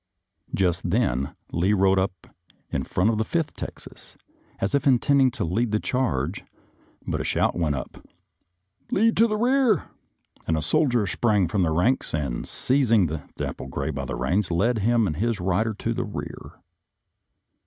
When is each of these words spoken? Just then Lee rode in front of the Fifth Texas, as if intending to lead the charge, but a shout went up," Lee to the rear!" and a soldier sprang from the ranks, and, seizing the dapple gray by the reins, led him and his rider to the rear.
Just 0.55 0.89
then 0.89 1.35
Lee 1.51 1.73
rode 1.73 1.99
in 2.71 2.83
front 2.85 3.11
of 3.11 3.19
the 3.19 3.23
Fifth 3.23 3.53
Texas, 3.53 4.17
as 4.59 4.73
if 4.73 4.87
intending 4.87 5.29
to 5.29 5.45
lead 5.45 5.69
the 5.69 5.79
charge, 5.79 6.43
but 7.05 7.21
a 7.21 7.23
shout 7.23 7.55
went 7.55 7.75
up," 7.75 8.03
Lee 8.91 9.11
to 9.11 9.27
the 9.27 9.37
rear!" 9.37 9.91
and 10.47 10.57
a 10.57 10.61
soldier 10.63 11.05
sprang 11.05 11.47
from 11.47 11.61
the 11.61 11.69
ranks, 11.69 12.15
and, 12.15 12.47
seizing 12.47 13.05
the 13.05 13.21
dapple 13.37 13.67
gray 13.67 13.91
by 13.91 14.05
the 14.05 14.15
reins, 14.15 14.49
led 14.49 14.79
him 14.79 15.05
and 15.05 15.17
his 15.17 15.39
rider 15.39 15.75
to 15.75 15.93
the 15.93 16.03
rear. 16.05 16.53